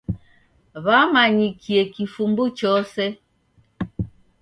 [0.85, 3.03] W'amanyikie kifumbu chose.